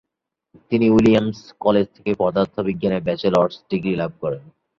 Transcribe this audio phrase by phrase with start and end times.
[0.71, 4.43] তিনি Williams college থেকে পদার্থবিজ্ঞানে ব্যাচেলর্স ডিগ্রি লাভ করেন।